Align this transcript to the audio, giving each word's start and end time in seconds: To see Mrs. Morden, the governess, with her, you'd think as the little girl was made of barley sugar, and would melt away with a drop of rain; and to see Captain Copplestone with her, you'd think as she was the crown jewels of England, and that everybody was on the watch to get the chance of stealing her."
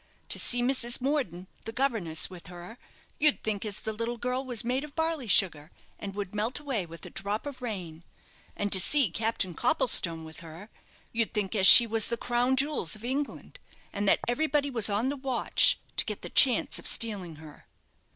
To 0.29 0.39
see 0.39 0.63
Mrs. 0.63 0.99
Morden, 0.99 1.45
the 1.65 1.71
governess, 1.71 2.27
with 2.27 2.47
her, 2.47 2.79
you'd 3.19 3.43
think 3.43 3.63
as 3.65 3.81
the 3.81 3.93
little 3.93 4.17
girl 4.17 4.43
was 4.43 4.63
made 4.63 4.83
of 4.83 4.95
barley 4.95 5.27
sugar, 5.27 5.69
and 5.99 6.15
would 6.15 6.33
melt 6.33 6.59
away 6.59 6.87
with 6.87 7.05
a 7.05 7.11
drop 7.11 7.45
of 7.45 7.61
rain; 7.61 8.03
and 8.57 8.73
to 8.73 8.79
see 8.79 9.11
Captain 9.11 9.53
Copplestone 9.53 10.23
with 10.23 10.39
her, 10.39 10.69
you'd 11.11 11.35
think 11.35 11.53
as 11.53 11.67
she 11.67 11.85
was 11.85 12.07
the 12.07 12.17
crown 12.17 12.55
jewels 12.55 12.95
of 12.95 13.05
England, 13.05 13.59
and 13.93 14.07
that 14.07 14.17
everybody 14.27 14.71
was 14.71 14.89
on 14.89 15.09
the 15.09 15.17
watch 15.17 15.77
to 15.97 16.05
get 16.05 16.23
the 16.23 16.31
chance 16.31 16.79
of 16.79 16.87
stealing 16.87 17.35
her." 17.35 17.67